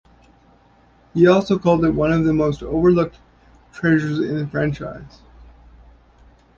[1.13, 3.19] He also called it one of the most overlooked
[3.71, 5.21] treasures in the franchise.